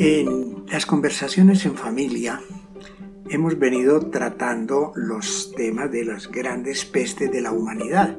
En 0.00 0.64
las 0.68 0.86
conversaciones 0.86 1.66
en 1.66 1.74
familia 1.74 2.40
hemos 3.30 3.58
venido 3.58 3.98
tratando 4.10 4.92
los 4.94 5.50
temas 5.56 5.90
de 5.90 6.04
las 6.04 6.30
grandes 6.30 6.84
pestes 6.84 7.32
de 7.32 7.40
la 7.40 7.50
humanidad. 7.50 8.16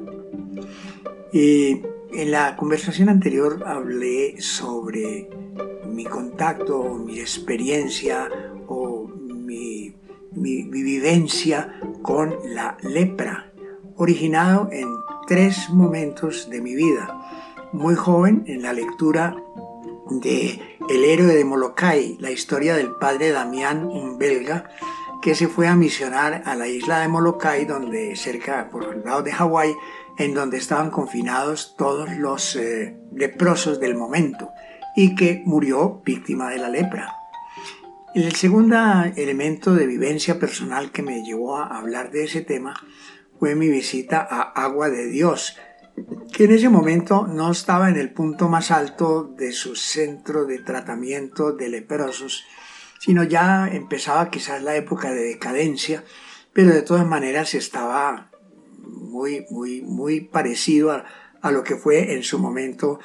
Y 1.32 1.80
en 2.12 2.30
la 2.32 2.54
conversación 2.56 3.08
anterior 3.08 3.64
hablé 3.66 4.42
sobre 4.42 5.30
mi 5.86 6.04
contacto, 6.04 7.02
mi 7.02 7.18
experiencia 7.18 8.28
o 8.66 9.08
mi, 9.08 9.94
vivencia 10.32 11.80
con 12.02 12.36
la 12.44 12.76
lepra, 12.82 13.54
originado 13.96 14.68
en 14.70 14.86
tres 15.26 15.70
momentos 15.70 16.50
de 16.50 16.60
mi 16.60 16.74
vida. 16.74 17.08
Muy 17.72 17.94
joven 17.94 18.44
en 18.46 18.60
la 18.60 18.74
lectura 18.74 19.34
de 20.10 20.69
El 20.90 21.04
héroe 21.04 21.36
de 21.36 21.44
Molokai, 21.44 22.16
la 22.18 22.32
historia 22.32 22.74
del 22.74 22.90
padre 22.96 23.30
Damián, 23.30 23.84
un 23.84 24.18
belga, 24.18 24.68
que 25.22 25.36
se 25.36 25.46
fue 25.46 25.68
a 25.68 25.76
misionar 25.76 26.42
a 26.44 26.56
la 26.56 26.66
isla 26.66 26.98
de 26.98 27.06
Molokai, 27.06 27.64
donde 27.64 28.16
cerca, 28.16 28.68
por 28.70 28.92
el 28.92 29.04
lado 29.04 29.22
de 29.22 29.30
Hawái, 29.30 29.72
en 30.18 30.34
donde 30.34 30.56
estaban 30.56 30.90
confinados 30.90 31.76
todos 31.78 32.10
los 32.16 32.56
eh, 32.56 32.96
leprosos 33.14 33.78
del 33.78 33.94
momento 33.94 34.50
y 34.96 35.14
que 35.14 35.44
murió 35.46 36.02
víctima 36.04 36.50
de 36.50 36.58
la 36.58 36.68
lepra. 36.68 37.14
El 38.12 38.34
segundo 38.34 38.76
elemento 39.14 39.72
de 39.74 39.86
vivencia 39.86 40.40
personal 40.40 40.90
que 40.90 41.04
me 41.04 41.22
llevó 41.22 41.58
a 41.58 41.78
hablar 41.78 42.10
de 42.10 42.24
ese 42.24 42.40
tema 42.40 42.74
fue 43.38 43.54
mi 43.54 43.68
visita 43.68 44.26
a 44.28 44.40
Agua 44.40 44.90
de 44.90 45.06
Dios, 45.06 45.56
que 46.32 46.44
en 46.44 46.52
ese 46.52 46.68
momento 46.68 47.26
no 47.26 47.50
estaba 47.50 47.90
en 47.90 47.96
el 47.96 48.12
punto 48.12 48.48
más 48.48 48.70
alto 48.70 49.24
de 49.36 49.52
su 49.52 49.76
centro 49.76 50.46
de 50.46 50.58
tratamiento 50.58 51.52
de 51.52 51.68
leprosos, 51.68 52.44
sino 52.98 53.24
ya 53.24 53.68
empezaba 53.68 54.30
quizás 54.30 54.62
la 54.62 54.76
época 54.76 55.12
de 55.12 55.22
decadencia, 55.22 56.04
pero 56.52 56.72
de 56.72 56.82
todas 56.82 57.06
maneras 57.06 57.54
estaba 57.54 58.30
muy, 58.78 59.46
muy, 59.50 59.82
muy 59.82 60.20
parecido 60.20 60.92
a, 60.92 61.04
a 61.40 61.50
lo 61.50 61.62
que 61.62 61.76
fue 61.76 62.14
en 62.14 62.22
su 62.22 62.38
momento 62.38 63.00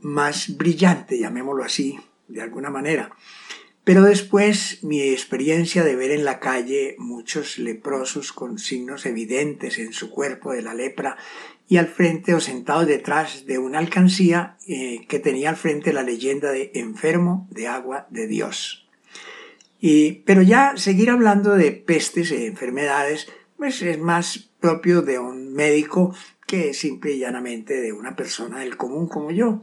más 0.00 0.56
brillante, 0.56 1.18
llamémoslo 1.18 1.64
así, 1.64 1.98
de 2.28 2.42
alguna 2.42 2.70
manera. 2.70 3.10
Pero 3.84 4.02
después 4.02 4.82
mi 4.82 5.02
experiencia 5.02 5.84
de 5.84 5.94
ver 5.94 6.10
en 6.10 6.24
la 6.24 6.40
calle 6.40 6.96
muchos 6.98 7.58
leprosos 7.58 8.32
con 8.32 8.58
signos 8.58 9.04
evidentes 9.04 9.78
en 9.78 9.92
su 9.92 10.10
cuerpo 10.10 10.52
de 10.52 10.62
la 10.62 10.72
lepra 10.72 11.18
y 11.68 11.78
al 11.78 11.88
frente 11.88 12.34
o 12.34 12.40
sentados 12.40 12.86
detrás 12.86 13.46
de 13.46 13.58
una 13.58 13.78
alcancía 13.78 14.56
eh, 14.66 15.06
que 15.08 15.18
tenía 15.18 15.50
al 15.50 15.56
frente 15.56 15.92
la 15.92 16.02
leyenda 16.02 16.50
de 16.50 16.70
enfermo 16.74 17.48
de 17.50 17.68
agua 17.68 18.06
de 18.10 18.26
Dios. 18.26 18.86
Y, 19.80 20.22
pero 20.26 20.42
ya 20.42 20.74
seguir 20.76 21.10
hablando 21.10 21.54
de 21.56 21.72
pestes 21.72 22.30
e 22.30 22.46
enfermedades 22.46 23.28
pues 23.56 23.82
es 23.82 23.98
más 23.98 24.50
propio 24.60 25.02
de 25.02 25.18
un 25.18 25.52
médico 25.52 26.14
que 26.46 26.74
simple 26.74 27.12
y 27.12 27.18
llanamente 27.18 27.80
de 27.80 27.92
una 27.92 28.16
persona 28.16 28.60
del 28.60 28.76
común 28.76 29.08
como 29.08 29.30
yo. 29.30 29.62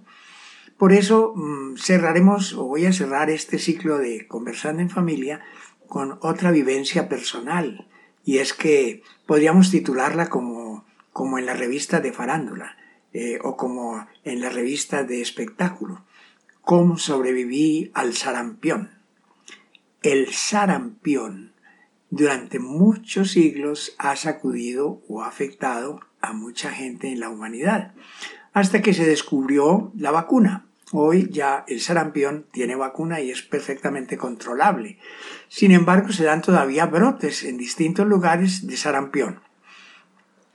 Por 0.77 0.93
eso 0.93 1.33
mm, 1.35 1.77
cerraremos 1.77 2.53
o 2.53 2.65
voy 2.65 2.85
a 2.85 2.93
cerrar 2.93 3.29
este 3.29 3.59
ciclo 3.59 3.97
de 3.99 4.27
Conversando 4.27 4.81
en 4.81 4.89
Familia 4.89 5.41
con 5.87 6.17
otra 6.21 6.51
vivencia 6.51 7.09
personal 7.09 7.87
y 8.23 8.37
es 8.37 8.53
que 8.53 9.03
podríamos 9.25 9.71
titularla 9.71 10.29
como, 10.29 10.60
como 11.13 11.37
en 11.37 11.45
la 11.45 11.53
revista 11.53 11.99
de 11.99 12.13
farándula 12.13 12.77
eh, 13.13 13.39
o 13.43 13.57
como 13.57 14.07
en 14.23 14.41
la 14.41 14.49
revista 14.49 15.03
de 15.03 15.21
espectáculo. 15.21 16.05
¿Cómo 16.61 16.97
sobreviví 16.97 17.91
al 17.93 18.13
sarampión? 18.13 18.91
El 20.01 20.33
sarampión 20.33 21.51
durante 22.09 22.59
muchos 22.59 23.31
siglos 23.31 23.95
ha 23.97 24.15
sacudido 24.15 25.01
o 25.07 25.23
afectado 25.23 26.01
a 26.21 26.33
mucha 26.33 26.71
gente 26.71 27.11
en 27.11 27.19
la 27.19 27.29
humanidad, 27.29 27.93
hasta 28.53 28.81
que 28.81 28.93
se 28.93 29.05
descubrió 29.05 29.91
la 29.97 30.11
vacuna. 30.11 30.65
Hoy 30.91 31.29
ya 31.31 31.63
el 31.67 31.79
sarampión 31.79 32.45
tiene 32.51 32.75
vacuna 32.75 33.21
y 33.21 33.31
es 33.31 33.41
perfectamente 33.41 34.17
controlable. 34.17 34.99
Sin 35.47 35.71
embargo, 35.71 36.11
se 36.11 36.25
dan 36.25 36.41
todavía 36.41 36.85
brotes 36.85 37.43
en 37.43 37.57
distintos 37.57 38.05
lugares 38.05 38.67
de 38.67 38.75
sarampión. 38.75 39.39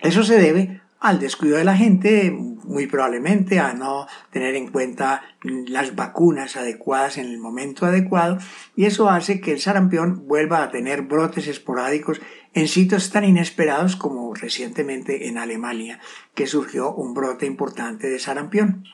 Eso 0.01 0.23
se 0.23 0.39
debe 0.39 0.81
al 1.01 1.21
descuido 1.21 1.59
de 1.59 1.65
la 1.65 1.77
gente, 1.77 2.31
muy 2.31 2.87
probablemente 2.87 3.61
a 3.61 3.75
no 3.75 4.07
tener 4.31 4.55
en 4.55 4.69
cuenta 4.69 5.23
las 5.43 5.95
vacunas 5.95 6.57
adecuadas 6.57 7.19
en 7.19 7.27
el 7.27 7.39
momento 7.39 7.87
adecuado, 7.87 8.39
y 8.75 8.87
eso 8.87 9.11
hace 9.11 9.41
que 9.41 9.53
el 9.53 9.61
sarampión 9.61 10.27
vuelva 10.27 10.63
a 10.63 10.71
tener 10.71 11.03
brotes 11.03 11.49
esporádicos 11.49 12.21
en 12.55 12.69
sitios 12.69 13.11
tan 13.11 13.25
inesperados 13.25 13.97
como 13.97 14.35
recientemente 14.35 15.29
en 15.29 15.39
Alemania, 15.39 16.01
que 16.35 16.47
surgió 16.47 16.95
un 16.95 17.15
brote 17.15 17.47
importante 17.47 18.09
de 18.09 18.19
sarampión. 18.19 18.85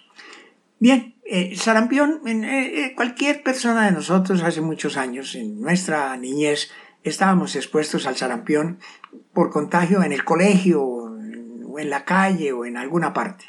Bien, 0.81 1.15
eh, 1.25 1.55
sarampión, 1.57 2.21
eh, 2.27 2.43
eh, 2.45 2.95
cualquier 2.97 3.45
persona 3.45 3.87
de 3.87 3.93
nosotros 3.93 4.43
hace 4.43 4.61
muchos 4.61 4.97
años, 4.97 5.37
en 5.37 5.61
nuestra 5.61 6.17
niñez, 6.17 6.71
estábamos 7.05 7.57
expuestos 7.57 8.07
al 8.07 8.17
sarampión 8.17 8.79
por 9.33 9.51
contagio 9.51 10.03
en 10.03 10.13
el 10.13 10.25
colegio, 10.25 10.83
o 10.85 11.79
en 11.79 11.91
la 11.91 12.05
calle, 12.05 12.53
o 12.53 12.65
en 12.65 12.77
alguna 12.77 13.13
parte. 13.13 13.47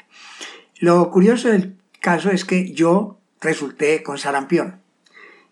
Lo 0.78 1.10
curioso 1.10 1.48
del 1.48 1.76
caso 2.00 2.30
es 2.30 2.44
que 2.44 2.72
yo 2.72 3.18
resulté 3.40 4.02
con 4.02 4.18
sarampión 4.18 4.80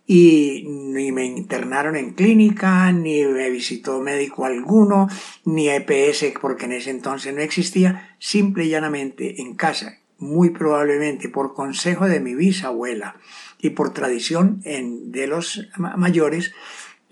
y 0.06 0.64
ni 0.66 1.12
me 1.12 1.24
internaron 1.24 1.96
en 1.96 2.14
clínica, 2.14 2.90
ni 2.92 3.24
me 3.24 3.50
visitó 3.50 4.00
médico 4.00 4.44
alguno, 4.44 5.08
ni 5.44 5.68
EPS 5.68 6.34
porque 6.40 6.64
en 6.64 6.72
ese 6.72 6.90
entonces 6.90 7.34
no 7.34 7.40
existía, 7.40 8.16
simple 8.18 8.64
y 8.64 8.70
llanamente 8.70 9.40
en 9.40 9.54
casa 9.54 9.98
muy 10.22 10.50
probablemente 10.50 11.28
por 11.28 11.52
consejo 11.52 12.06
de 12.06 12.20
mi 12.20 12.36
bisabuela 12.36 13.16
y 13.58 13.70
por 13.70 13.92
tradición 13.92 14.60
en, 14.64 15.10
de 15.10 15.26
los 15.26 15.68
mayores, 15.76 16.52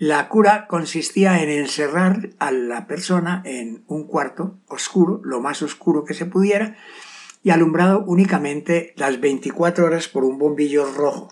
la 0.01 0.29
cura 0.29 0.65
consistía 0.65 1.43
en 1.43 1.49
encerrar 1.49 2.31
a 2.39 2.49
la 2.49 2.87
persona 2.87 3.43
en 3.45 3.83
un 3.85 4.07
cuarto 4.07 4.57
oscuro, 4.67 5.21
lo 5.23 5.41
más 5.41 5.61
oscuro 5.61 6.05
que 6.05 6.15
se 6.15 6.25
pudiera, 6.25 6.75
y 7.43 7.51
alumbrado 7.51 8.03
únicamente 8.07 8.95
las 8.97 9.19
24 9.19 9.85
horas 9.85 10.07
por 10.07 10.23
un 10.23 10.39
bombillo 10.39 10.91
rojo, 10.91 11.31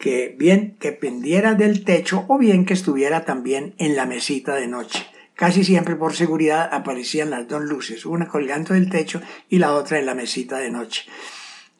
que 0.00 0.34
bien 0.36 0.76
que 0.80 0.90
pendiera 0.90 1.54
del 1.54 1.84
techo 1.84 2.24
o 2.26 2.38
bien 2.38 2.64
que 2.64 2.74
estuviera 2.74 3.24
también 3.24 3.76
en 3.78 3.94
la 3.94 4.04
mesita 4.04 4.56
de 4.56 4.66
noche. 4.66 5.06
Casi 5.34 5.62
siempre 5.62 5.94
por 5.94 6.14
seguridad 6.14 6.70
aparecían 6.72 7.30
las 7.30 7.46
dos 7.46 7.62
luces, 7.62 8.04
una 8.04 8.26
colgando 8.26 8.74
del 8.74 8.90
techo 8.90 9.22
y 9.48 9.60
la 9.60 9.74
otra 9.74 10.00
en 10.00 10.06
la 10.06 10.16
mesita 10.16 10.58
de 10.58 10.72
noche. 10.72 11.04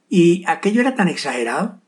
Y 0.09 0.45
aquello 0.47 0.83
era 0.83 0.95
tan 0.95 1.09
exagerado 1.09 1.82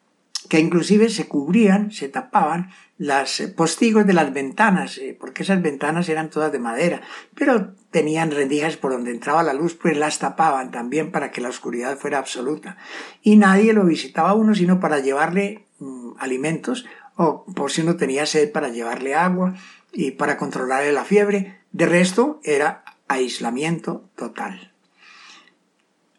que 0.49 0.59
inclusive 0.59 1.09
se 1.09 1.27
cubrían, 1.27 1.91
se 1.91 2.09
tapaban 2.09 2.71
las 2.99 3.41
eh, 3.41 3.49
postigos 3.49 4.07
de 4.07 4.13
las 4.13 4.33
ventanas, 4.33 4.99
eh, 4.99 5.17
porque 5.19 5.43
esas 5.43 5.63
ventanas 5.63 6.09
eran 6.09 6.31
todas 6.31 6.53
de 6.53 6.59
madera, 6.59 7.01
pero 7.35 7.75
tenían 7.91 8.31
rendijas 8.31 8.77
por 8.77 8.93
donde 8.93 9.11
entraba 9.11 9.43
la 9.43 9.55
luz, 9.55 9.75
pues 9.75 9.97
las 9.97 10.19
tapaban 10.19 10.71
también 10.71 11.11
para 11.11 11.31
que 11.31 11.41
la 11.41 11.49
oscuridad 11.49 11.97
fuera 11.97 12.19
absoluta. 12.19 12.77
Y 13.23 13.37
nadie 13.37 13.73
lo 13.73 13.85
visitaba 13.85 14.31
a 14.31 14.35
uno 14.35 14.55
sino 14.55 14.81
para 14.81 15.01
llevarle 15.01 15.67
mm, 15.79 16.13
alimentos 16.19 16.87
o 17.17 17.45
por 17.55 17.71
si 17.71 17.83
uno 17.83 17.97
tenía 17.97 18.27
sed 18.27 18.51
para 18.53 18.69
llevarle 18.69 19.15
agua 19.15 19.55
y 19.93 20.13
para 20.13 20.37
controlarle 20.37 20.93
la 20.93 21.05
fiebre. 21.05 21.61
De 21.73 21.87
resto 21.87 22.41
era 22.43 22.85
aislamiento 23.09 24.11
total. 24.17 24.73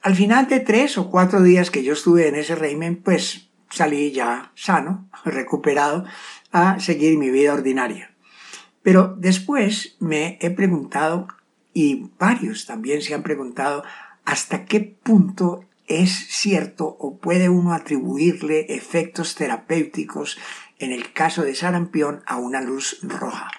Al 0.02 0.16
final 0.16 0.48
de 0.48 0.60
tres 0.60 0.98
o 0.98 1.10
cuatro 1.10 1.42
días 1.42 1.72
que 1.72 1.84
yo 1.84 1.94
estuve 1.94 2.28
en 2.28 2.36
ese 2.36 2.56
régimen, 2.56 2.96
pues 2.96 3.45
salí 3.70 4.12
ya 4.12 4.52
sano, 4.56 5.10
recuperado, 5.26 6.06
a 6.52 6.80
seguir 6.80 7.18
mi 7.18 7.30
vida 7.30 7.54
ordinaria. 7.54 8.12
Pero 8.84 9.16
después 9.18 9.96
me 10.00 10.38
he 10.42 10.52
preguntado, 10.52 11.28
y 11.74 12.10
varios 12.20 12.66
también 12.66 13.02
se 13.02 13.14
han 13.14 13.24
preguntado, 13.24 13.84
hasta 14.24 14.66
qué 14.66 14.80
punto 14.80 15.66
es 15.88 16.12
cierto 16.12 16.86
o 17.00 17.18
puede 17.18 17.50
uno 17.50 17.74
atribuirle 17.74 18.74
efectos 18.76 19.36
terapéuticos 19.36 20.38
en 20.80 20.92
el 20.92 21.14
caso 21.14 21.44
de 21.44 21.56
sarampión 21.56 22.22
a 22.26 22.38
una 22.38 22.62
luz 22.62 23.00
roja. 23.04 23.52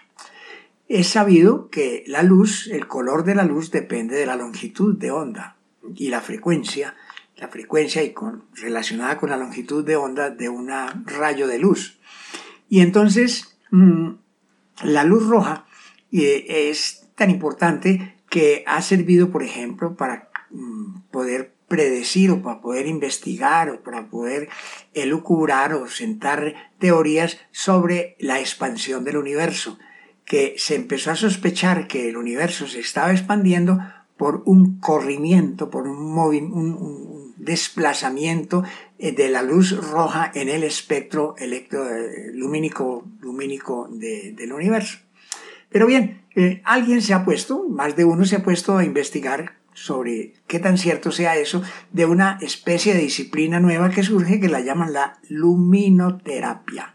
Es 0.88 1.08
sabido 1.08 1.68
que 1.68 2.04
la 2.06 2.22
luz, 2.22 2.68
el 2.68 2.86
color 2.86 3.24
de 3.24 3.34
la 3.34 3.44
luz 3.44 3.70
depende 3.70 4.16
de 4.16 4.26
la 4.26 4.36
longitud 4.36 4.96
de 4.96 5.10
onda 5.10 5.56
y 5.94 6.10
la 6.10 6.20
frecuencia, 6.20 6.94
la 7.36 7.48
frecuencia 7.48 8.02
y 8.02 8.12
con, 8.12 8.44
relacionada 8.54 9.18
con 9.18 9.30
la 9.30 9.36
longitud 9.36 9.84
de 9.84 9.96
onda 9.96 10.30
de 10.30 10.48
un 10.48 10.70
rayo 11.04 11.46
de 11.46 11.58
luz. 11.58 11.98
Y 12.68 12.80
entonces 12.80 13.58
mm, 13.70 14.10
la 14.84 15.04
luz 15.04 15.26
roja 15.26 15.66
eh, 16.12 16.68
es 16.70 17.08
tan 17.14 17.30
importante 17.30 18.16
que 18.30 18.64
ha 18.66 18.80
servido, 18.82 19.30
por 19.30 19.42
ejemplo, 19.42 19.96
para 19.96 20.30
mm, 20.50 21.00
poder 21.10 21.54
predecir 21.68 22.30
o 22.30 22.42
para 22.42 22.60
poder 22.60 22.86
investigar 22.86 23.70
o 23.70 23.82
para 23.82 24.08
poder 24.08 24.48
elucubrar 24.94 25.74
o 25.74 25.88
sentar 25.88 26.54
teorías 26.78 27.38
sobre 27.50 28.16
la 28.18 28.40
expansión 28.40 29.04
del 29.04 29.16
universo, 29.16 29.78
que 30.24 30.54
se 30.58 30.74
empezó 30.74 31.10
a 31.10 31.16
sospechar 31.16 31.86
que 31.86 32.08
el 32.08 32.16
universo 32.16 32.66
se 32.66 32.80
estaba 32.80 33.12
expandiendo 33.12 33.78
por 34.16 34.42
un 34.46 34.78
corrimiento, 34.80 35.70
por 35.70 35.86
un, 35.86 36.16
un 36.18 37.15
desplazamiento 37.46 38.64
eh, 38.98 39.12
de 39.12 39.30
la 39.30 39.42
luz 39.42 39.72
roja 39.72 40.30
en 40.34 40.50
el 40.50 40.64
espectro 40.64 41.34
eh, 41.38 42.30
lumínico 42.34 43.88
del 43.90 44.52
universo. 44.52 44.98
Pero 45.70 45.86
bien, 45.86 46.22
eh, 46.34 46.60
alguien 46.64 47.00
se 47.00 47.14
ha 47.14 47.24
puesto, 47.24 47.66
más 47.68 47.96
de 47.96 48.04
uno 48.04 48.24
se 48.24 48.36
ha 48.36 48.42
puesto 48.42 48.76
a 48.76 48.84
investigar 48.84 49.54
sobre 49.72 50.34
qué 50.46 50.58
tan 50.58 50.78
cierto 50.78 51.12
sea 51.12 51.36
eso 51.36 51.62
de 51.92 52.06
una 52.06 52.38
especie 52.40 52.94
de 52.94 53.00
disciplina 53.00 53.60
nueva 53.60 53.90
que 53.90 54.02
surge 54.02 54.40
que 54.40 54.48
la 54.48 54.60
llaman 54.60 54.92
la 54.92 55.18
luminoterapia. 55.28 56.94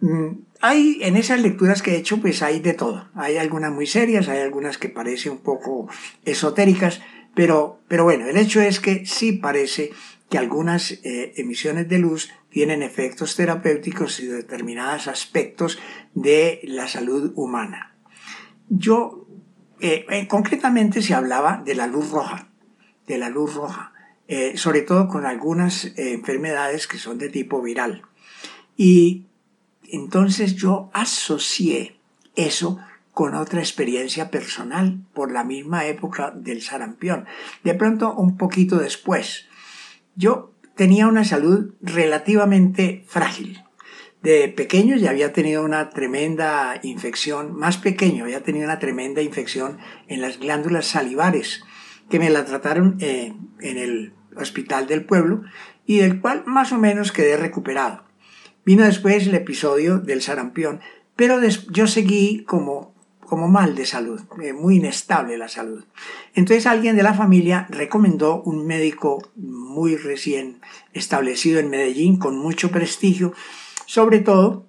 Mm, 0.00 0.42
hay 0.60 0.98
en 1.02 1.16
esas 1.16 1.40
lecturas 1.40 1.82
que 1.82 1.92
he 1.92 1.96
hecho 1.96 2.20
pues 2.20 2.42
hay 2.42 2.60
de 2.60 2.74
todo. 2.74 3.08
Hay 3.14 3.36
algunas 3.36 3.72
muy 3.72 3.86
serias, 3.86 4.28
hay 4.28 4.40
algunas 4.40 4.78
que 4.78 4.88
parecen 4.88 5.32
un 5.32 5.38
poco 5.38 5.88
esotéricas, 6.24 7.00
pero, 7.34 7.80
pero 7.88 8.04
bueno, 8.04 8.26
el 8.26 8.36
hecho 8.36 8.60
es 8.60 8.80
que 8.80 9.06
sí 9.06 9.32
parece 9.32 9.90
que 10.28 10.38
algunas 10.38 10.92
eh, 10.92 11.34
emisiones 11.36 11.88
de 11.88 11.98
luz 11.98 12.30
tienen 12.50 12.82
efectos 12.82 13.36
terapéuticos 13.36 14.20
y 14.20 14.26
determinados 14.26 15.08
aspectos 15.08 15.78
de 16.14 16.60
la 16.64 16.88
salud 16.88 17.32
humana. 17.36 17.96
Yo, 18.68 19.26
eh, 19.80 20.06
eh, 20.08 20.28
concretamente 20.28 21.02
se 21.02 21.14
hablaba 21.14 21.62
de 21.64 21.74
la 21.74 21.86
luz 21.86 22.10
roja, 22.10 22.48
de 23.06 23.18
la 23.18 23.28
luz 23.28 23.54
roja, 23.54 23.92
sobre 24.54 24.80
todo 24.80 25.08
con 25.08 25.26
algunas 25.26 25.92
enfermedades 25.98 26.86
que 26.86 26.96
son 26.96 27.18
de 27.18 27.28
tipo 27.28 27.60
viral. 27.60 28.02
Y 28.78 29.26
entonces 29.82 30.54
yo 30.54 30.88
asocié 30.94 32.00
eso 32.34 32.78
con 33.12 33.34
otra 33.34 33.60
experiencia 33.60 34.30
personal 34.30 35.00
por 35.12 35.30
la 35.30 35.44
misma 35.44 35.86
época 35.86 36.32
del 36.34 36.62
sarampión. 36.62 37.26
De 37.62 37.74
pronto, 37.74 38.14
un 38.14 38.36
poquito 38.36 38.78
después, 38.78 39.46
yo 40.16 40.52
tenía 40.74 41.06
una 41.06 41.24
salud 41.24 41.74
relativamente 41.82 43.04
frágil. 43.06 43.62
De 44.22 44.48
pequeño 44.48 44.96
ya 44.96 45.10
había 45.10 45.32
tenido 45.32 45.64
una 45.64 45.90
tremenda 45.90 46.78
infección, 46.82 47.54
más 47.54 47.76
pequeño 47.76 48.24
había 48.24 48.42
tenido 48.42 48.64
una 48.64 48.78
tremenda 48.78 49.20
infección 49.20 49.78
en 50.06 50.20
las 50.20 50.38
glándulas 50.38 50.86
salivares, 50.86 51.64
que 52.08 52.18
me 52.18 52.30
la 52.30 52.44
trataron 52.44 52.96
eh, 53.00 53.34
en 53.60 53.78
el 53.78 54.14
hospital 54.36 54.86
del 54.86 55.04
pueblo 55.04 55.42
y 55.86 55.98
del 55.98 56.20
cual 56.20 56.44
más 56.46 56.72
o 56.72 56.78
menos 56.78 57.10
quedé 57.10 57.36
recuperado. 57.36 58.04
Vino 58.64 58.84
después 58.84 59.26
el 59.26 59.34
episodio 59.34 59.98
del 59.98 60.22
sarampión, 60.22 60.80
pero 61.16 61.40
yo 61.70 61.86
seguí 61.88 62.44
como 62.44 62.91
como 63.32 63.48
mal 63.48 63.74
de 63.74 63.86
salud, 63.86 64.20
eh, 64.42 64.52
muy 64.52 64.76
inestable 64.76 65.38
la 65.38 65.48
salud. 65.48 65.86
Entonces 66.34 66.66
alguien 66.66 66.96
de 66.96 67.02
la 67.02 67.14
familia 67.14 67.66
recomendó 67.70 68.42
un 68.42 68.66
médico 68.66 69.26
muy 69.36 69.96
recién 69.96 70.60
establecido 70.92 71.58
en 71.58 71.70
Medellín, 71.70 72.18
con 72.18 72.36
mucho 72.36 72.70
prestigio. 72.70 73.32
Sobre 73.86 74.18
todo, 74.18 74.66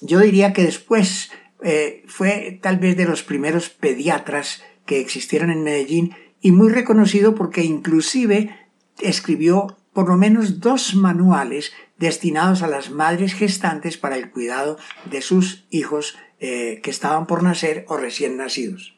yo 0.00 0.18
diría 0.18 0.52
que 0.52 0.64
después 0.64 1.30
eh, 1.62 2.02
fue 2.08 2.58
tal 2.60 2.78
vez 2.78 2.96
de 2.96 3.04
los 3.04 3.22
primeros 3.22 3.70
pediatras 3.70 4.64
que 4.86 4.98
existieron 4.98 5.52
en 5.52 5.62
Medellín 5.62 6.16
y 6.40 6.50
muy 6.50 6.72
reconocido 6.72 7.36
porque 7.36 7.62
inclusive 7.62 8.58
escribió 8.98 9.76
por 9.92 10.08
lo 10.08 10.16
menos 10.16 10.58
dos 10.58 10.96
manuales 10.96 11.72
destinados 12.00 12.62
a 12.62 12.66
las 12.66 12.90
madres 12.90 13.34
gestantes 13.34 13.98
para 13.98 14.16
el 14.16 14.30
cuidado 14.30 14.78
de 15.04 15.20
sus 15.20 15.66
hijos 15.70 16.16
eh, 16.40 16.80
que 16.82 16.90
estaban 16.90 17.26
por 17.26 17.42
nacer 17.42 17.84
o 17.88 17.98
recién 17.98 18.38
nacidos. 18.38 18.96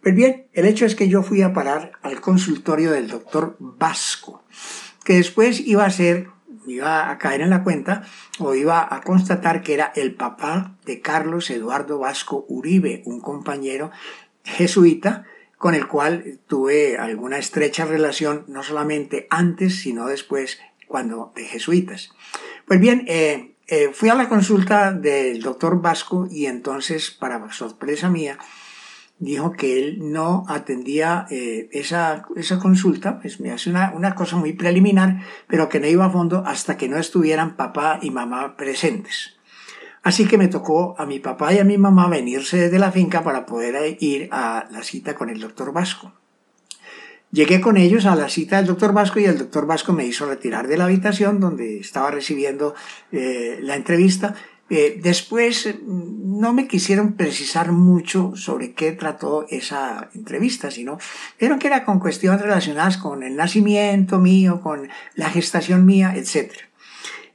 Pues 0.00 0.14
bien, 0.14 0.46
el 0.52 0.64
hecho 0.64 0.86
es 0.86 0.94
que 0.94 1.08
yo 1.08 1.24
fui 1.24 1.42
a 1.42 1.52
parar 1.52 1.92
al 2.02 2.20
consultorio 2.20 2.92
del 2.92 3.08
doctor 3.08 3.56
Vasco, 3.58 4.44
que 5.04 5.14
después 5.14 5.58
iba 5.58 5.84
a 5.84 5.90
ser, 5.90 6.28
iba 6.68 7.10
a 7.10 7.18
caer 7.18 7.40
en 7.40 7.50
la 7.50 7.64
cuenta 7.64 8.04
o 8.38 8.54
iba 8.54 8.86
a 8.94 9.00
constatar 9.00 9.62
que 9.62 9.74
era 9.74 9.92
el 9.96 10.14
papá 10.14 10.76
de 10.84 11.00
Carlos 11.00 11.50
Eduardo 11.50 11.98
Vasco 11.98 12.46
Uribe, 12.48 13.02
un 13.06 13.20
compañero 13.20 13.90
jesuita 14.44 15.24
con 15.58 15.74
el 15.74 15.88
cual 15.88 16.38
tuve 16.46 16.96
alguna 16.96 17.38
estrecha 17.38 17.86
relación, 17.86 18.44
no 18.46 18.62
solamente 18.62 19.26
antes, 19.30 19.80
sino 19.80 20.06
después, 20.06 20.60
cuando 20.86 21.32
de 21.34 21.44
jesuitas. 21.44 22.10
Pues 22.66 22.80
bien, 22.80 23.04
eh, 23.08 23.56
eh, 23.68 23.90
fui 23.92 24.08
a 24.08 24.14
la 24.14 24.28
consulta 24.28 24.92
del 24.92 25.42
doctor 25.42 25.80
Vasco 25.80 26.28
y 26.30 26.46
entonces, 26.46 27.10
para 27.10 27.52
sorpresa 27.52 28.08
mía, 28.08 28.38
dijo 29.18 29.52
que 29.52 29.78
él 29.78 30.12
no 30.12 30.44
atendía 30.48 31.26
eh, 31.30 31.68
esa, 31.72 32.26
esa, 32.36 32.58
consulta, 32.58 33.18
pues 33.20 33.40
me 33.40 33.50
hace 33.50 33.70
una, 33.70 33.92
una, 33.94 34.14
cosa 34.14 34.36
muy 34.36 34.52
preliminar, 34.52 35.22
pero 35.48 35.68
que 35.68 35.80
no 35.80 35.86
iba 35.86 36.04
a 36.04 36.10
fondo 36.10 36.44
hasta 36.46 36.76
que 36.76 36.88
no 36.88 36.98
estuvieran 36.98 37.56
papá 37.56 37.98
y 38.02 38.10
mamá 38.10 38.56
presentes. 38.56 39.36
Así 40.02 40.28
que 40.28 40.38
me 40.38 40.46
tocó 40.46 40.94
a 40.98 41.06
mi 41.06 41.18
papá 41.18 41.52
y 41.52 41.58
a 41.58 41.64
mi 41.64 41.78
mamá 41.78 42.08
venirse 42.08 42.58
desde 42.58 42.78
la 42.78 42.92
finca 42.92 43.24
para 43.24 43.46
poder 43.46 43.96
ir 43.98 44.28
a 44.30 44.68
la 44.70 44.84
cita 44.84 45.16
con 45.16 45.30
el 45.30 45.40
doctor 45.40 45.72
Vasco. 45.72 46.12
Llegué 47.32 47.60
con 47.60 47.76
ellos 47.76 48.06
a 48.06 48.14
la 48.14 48.28
cita 48.28 48.56
del 48.56 48.66
doctor 48.66 48.92
Vasco 48.92 49.18
y 49.18 49.24
el 49.24 49.38
doctor 49.38 49.66
Vasco 49.66 49.92
me 49.92 50.06
hizo 50.06 50.26
retirar 50.26 50.68
de 50.68 50.76
la 50.76 50.84
habitación 50.84 51.40
donde 51.40 51.78
estaba 51.78 52.10
recibiendo 52.10 52.74
eh, 53.10 53.58
la 53.60 53.74
entrevista. 53.74 54.34
Eh, 54.70 55.00
después 55.02 55.66
mm, 55.66 56.40
no 56.40 56.52
me 56.52 56.68
quisieron 56.68 57.14
precisar 57.14 57.72
mucho 57.72 58.32
sobre 58.36 58.74
qué 58.74 58.92
trató 58.92 59.46
esa 59.48 60.08
entrevista, 60.14 60.70
sino 60.70 60.98
vieron 61.38 61.58
que 61.58 61.66
era 61.66 61.84
con 61.84 61.98
cuestiones 61.98 62.40
relacionadas 62.40 62.96
con 62.96 63.22
el 63.22 63.36
nacimiento 63.36 64.18
mío, 64.18 64.60
con 64.60 64.88
la 65.14 65.30
gestación 65.30 65.84
mía, 65.84 66.14
etc. 66.16 66.52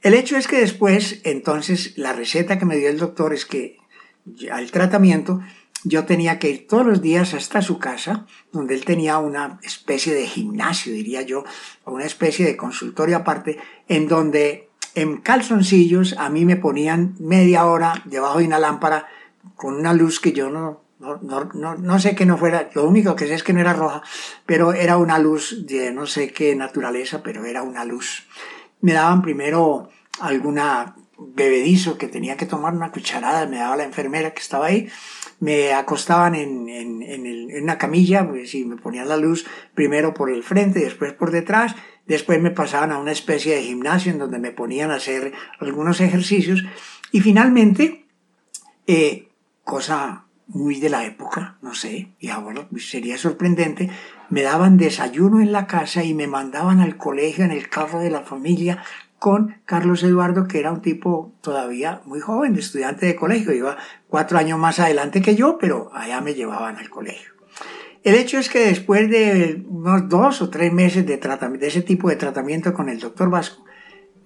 El 0.02 0.14
hecho 0.14 0.36
es 0.36 0.48
que 0.48 0.58
después, 0.58 1.20
entonces, 1.24 1.96
la 1.96 2.12
receta 2.12 2.58
que 2.58 2.64
me 2.64 2.76
dio 2.76 2.88
el 2.88 2.98
doctor 2.98 3.32
es 3.32 3.44
que 3.46 3.76
al 4.50 4.70
tratamiento 4.70 5.40
yo 5.84 6.04
tenía 6.04 6.38
que 6.38 6.50
ir 6.50 6.66
todos 6.66 6.86
los 6.86 7.02
días 7.02 7.34
hasta 7.34 7.62
su 7.62 7.78
casa, 7.78 8.26
donde 8.52 8.74
él 8.74 8.84
tenía 8.84 9.18
una 9.18 9.58
especie 9.62 10.14
de 10.14 10.26
gimnasio, 10.26 10.92
diría 10.92 11.22
yo, 11.22 11.44
o 11.84 11.92
una 11.92 12.04
especie 12.04 12.46
de 12.46 12.56
consultorio 12.56 13.16
aparte, 13.16 13.58
en 13.88 14.08
donde 14.08 14.68
en 14.94 15.18
calzoncillos 15.18 16.16
a 16.18 16.28
mí 16.28 16.44
me 16.44 16.56
ponían 16.56 17.14
media 17.18 17.66
hora 17.66 18.02
debajo 18.04 18.38
de 18.38 18.46
una 18.46 18.58
lámpara 18.58 19.06
con 19.56 19.74
una 19.74 19.92
luz 19.92 20.20
que 20.20 20.32
yo 20.32 20.50
no, 20.50 20.82
no, 21.00 21.18
no, 21.54 21.74
no, 21.76 21.98
sé 21.98 22.14
que 22.14 22.26
no 22.26 22.38
fuera, 22.38 22.70
lo 22.74 22.84
único 22.84 23.16
que 23.16 23.26
sé 23.26 23.34
es 23.34 23.42
que 23.42 23.52
no 23.52 23.60
era 23.60 23.72
roja, 23.72 24.02
pero 24.46 24.72
era 24.72 24.98
una 24.98 25.18
luz 25.18 25.66
de 25.66 25.92
no 25.92 26.06
sé 26.06 26.32
qué 26.32 26.54
naturaleza, 26.54 27.22
pero 27.22 27.44
era 27.44 27.62
una 27.62 27.84
luz. 27.84 28.26
Me 28.80 28.92
daban 28.92 29.22
primero 29.22 29.88
alguna 30.20 30.94
bebedizo 31.34 31.98
que 31.98 32.08
tenía 32.08 32.36
que 32.36 32.46
tomar 32.46 32.74
una 32.74 32.92
cucharada, 32.92 33.46
me 33.46 33.58
daba 33.58 33.76
la 33.76 33.84
enfermera 33.84 34.32
que 34.32 34.40
estaba 34.40 34.66
ahí, 34.66 34.88
me 35.40 35.72
acostaban 35.72 36.34
en, 36.34 36.68
en, 36.68 37.02
en, 37.02 37.62
una 37.62 37.78
camilla, 37.78 38.28
pues 38.28 38.54
y 38.54 38.64
me 38.64 38.76
ponían 38.76 39.08
la 39.08 39.16
luz 39.16 39.46
primero 39.74 40.14
por 40.14 40.30
el 40.30 40.42
frente, 40.42 40.80
después 40.80 41.12
por 41.12 41.30
detrás, 41.30 41.74
después 42.06 42.40
me 42.40 42.50
pasaban 42.50 42.92
a 42.92 42.98
una 42.98 43.12
especie 43.12 43.54
de 43.54 43.62
gimnasio 43.62 44.12
en 44.12 44.18
donde 44.18 44.38
me 44.38 44.52
ponían 44.52 44.90
a 44.90 44.96
hacer 44.96 45.32
algunos 45.58 46.00
ejercicios 46.00 46.64
y 47.10 47.20
finalmente, 47.20 48.06
eh, 48.86 49.28
cosa 49.64 50.26
muy 50.48 50.80
de 50.80 50.90
la 50.90 51.04
época, 51.04 51.56
no 51.62 51.74
sé, 51.74 52.10
y 52.18 52.28
ahora 52.28 52.68
sería 52.76 53.16
sorprendente, 53.16 53.90
me 54.28 54.42
daban 54.42 54.76
desayuno 54.76 55.40
en 55.40 55.52
la 55.52 55.66
casa 55.66 56.04
y 56.04 56.14
me 56.14 56.26
mandaban 56.26 56.80
al 56.80 56.96
colegio 56.96 57.44
en 57.44 57.52
el 57.52 57.68
carro 57.68 58.00
de 58.00 58.10
la 58.10 58.20
familia 58.22 58.82
con 59.22 59.54
Carlos 59.66 60.02
Eduardo, 60.02 60.48
que 60.48 60.58
era 60.58 60.72
un 60.72 60.82
tipo 60.82 61.32
todavía 61.42 62.02
muy 62.06 62.18
joven, 62.18 62.56
estudiante 62.56 63.06
de 63.06 63.14
colegio, 63.14 63.52
iba 63.52 63.76
cuatro 64.08 64.36
años 64.36 64.58
más 64.58 64.80
adelante 64.80 65.22
que 65.22 65.36
yo, 65.36 65.58
pero 65.60 65.92
allá 65.94 66.20
me 66.20 66.34
llevaban 66.34 66.76
al 66.76 66.90
colegio. 66.90 67.30
El 68.02 68.16
hecho 68.16 68.38
es 68.38 68.48
que 68.48 68.66
después 68.66 69.08
de 69.08 69.62
unos 69.68 70.08
dos 70.08 70.42
o 70.42 70.50
tres 70.50 70.72
meses 70.72 71.06
de, 71.06 71.18
de 71.18 71.66
ese 71.68 71.82
tipo 71.82 72.08
de 72.08 72.16
tratamiento 72.16 72.74
con 72.74 72.88
el 72.88 72.98
doctor 72.98 73.30
Vasco, 73.30 73.64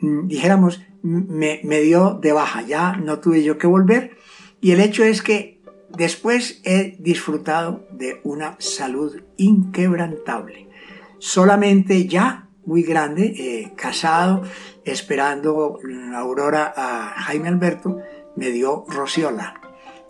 mm, 0.00 0.28
dijéramos, 0.28 0.82
me, 1.02 1.60
me 1.62 1.82
dio 1.82 2.14
de 2.14 2.32
baja, 2.32 2.62
ya 2.62 2.96
no 2.96 3.18
tuve 3.18 3.42
yo 3.42 3.58
que 3.58 3.66
volver, 3.66 4.16
y 4.62 4.70
el 4.70 4.80
hecho 4.80 5.04
es 5.04 5.20
que 5.20 5.60
después 5.90 6.62
he 6.64 6.96
disfrutado 7.00 7.86
de 7.90 8.22
una 8.24 8.56
salud 8.60 9.14
inquebrantable. 9.36 10.70
Solamente 11.18 12.06
ya 12.06 12.45
muy 12.66 12.82
grande, 12.82 13.32
eh, 13.38 13.72
casado, 13.76 14.42
esperando 14.84 15.78
Aurora 16.14 16.74
a 16.76 17.14
Jaime 17.22 17.48
Alberto, 17.48 17.98
me 18.34 18.50
dio 18.50 18.84
rociola. 18.88 19.60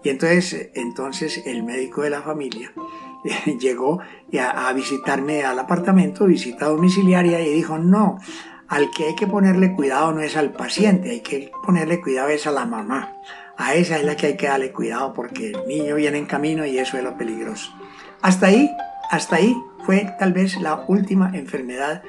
Y 0.02 0.08
entonces, 0.08 0.70
entonces 0.74 1.42
el 1.46 1.62
médico 1.62 2.02
de 2.02 2.10
la 2.10 2.22
familia 2.22 2.72
llegó 3.60 4.00
a, 4.38 4.68
a 4.68 4.72
visitarme 4.72 5.44
al 5.44 5.58
apartamento, 5.58 6.26
visita 6.26 6.66
domiciliaria, 6.66 7.40
y 7.40 7.52
dijo, 7.52 7.78
no, 7.78 8.18
al 8.68 8.90
que 8.90 9.06
hay 9.06 9.14
que 9.14 9.26
ponerle 9.26 9.72
cuidado 9.72 10.12
no 10.12 10.20
es 10.20 10.36
al 10.36 10.52
paciente, 10.52 11.10
hay 11.10 11.20
que 11.20 11.50
ponerle 11.64 12.00
cuidado 12.00 12.28
es 12.28 12.46
a 12.46 12.52
la 12.52 12.66
mamá. 12.66 13.12
A 13.56 13.74
esa 13.74 13.96
es 13.96 14.04
la 14.04 14.16
que 14.16 14.26
hay 14.26 14.36
que 14.36 14.48
darle 14.48 14.72
cuidado 14.72 15.14
porque 15.14 15.50
el 15.50 15.66
niño 15.66 15.94
viene 15.94 16.18
en 16.18 16.26
camino 16.26 16.66
y 16.66 16.78
eso 16.78 16.98
es 16.98 17.04
lo 17.04 17.16
peligroso. 17.16 17.72
Hasta 18.20 18.46
ahí, 18.46 18.70
hasta 19.10 19.36
ahí 19.36 19.56
fue 19.84 20.14
tal 20.18 20.32
vez 20.32 20.60
la 20.60 20.84
última 20.88 21.30
enfermedad 21.34 22.02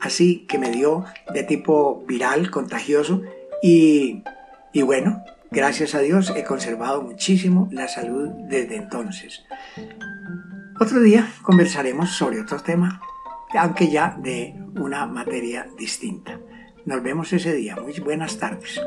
así 0.00 0.46
que 0.46 0.58
me 0.58 0.70
dio 0.70 1.04
de 1.32 1.42
tipo 1.42 2.04
viral, 2.06 2.50
contagioso 2.50 3.22
y, 3.62 4.22
y 4.72 4.82
bueno, 4.82 5.24
gracias 5.50 5.94
a 5.94 6.00
Dios 6.00 6.32
he 6.36 6.44
conservado 6.44 7.02
muchísimo 7.02 7.68
la 7.72 7.88
salud 7.88 8.28
desde 8.48 8.76
entonces. 8.76 9.44
Otro 10.78 11.00
día 11.00 11.28
conversaremos 11.42 12.10
sobre 12.10 12.40
otro 12.40 12.60
tema, 12.60 13.00
aunque 13.56 13.90
ya 13.90 14.16
de 14.20 14.54
una 14.74 15.06
materia 15.06 15.68
distinta. 15.78 16.40
Nos 16.84 17.02
vemos 17.02 17.32
ese 17.32 17.54
día. 17.54 17.76
Muy 17.76 17.98
buenas 18.00 18.38
tardes. 18.38 18.80